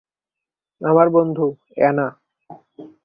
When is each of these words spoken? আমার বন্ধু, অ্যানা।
আমার 0.81 1.07
বন্ধু, 1.09 1.45
অ্যানা। 1.77 2.07